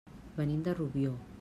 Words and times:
Venim 0.37 0.63
de 0.69 0.73
Rubió. 0.81 1.13